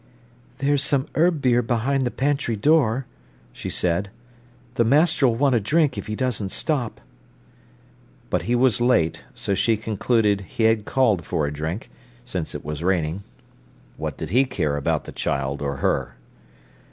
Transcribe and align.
"There's 0.57 0.83
some 0.83 1.07
herb 1.13 1.41
beer 1.43 1.61
behind 1.61 2.05
the 2.05 2.09
pantry 2.09 2.55
door," 2.55 3.05
she 3.53 3.69
said. 3.69 4.09
"Th' 4.73 4.79
master'll 4.83 5.35
want 5.35 5.53
a 5.53 5.59
drink, 5.59 5.95
if 5.95 6.07
he 6.07 6.15
doesn't 6.15 6.49
stop." 6.49 6.99
But 8.31 8.41
he 8.49 8.55
was 8.55 8.81
late, 8.81 9.23
so 9.35 9.53
she 9.53 9.77
concluded 9.77 10.41
he 10.47 10.63
had 10.63 10.85
called 10.85 11.23
for 11.23 11.45
a 11.45 11.53
drink, 11.53 11.91
since 12.25 12.55
it 12.55 12.65
was 12.65 12.81
raining. 12.83 13.21
What 13.95 14.17
did 14.17 14.31
he 14.31 14.43
care 14.45 14.75
about 14.75 15.03
the 15.03 15.11
child 15.11 15.61
or 15.61 15.75
her? 15.75 16.15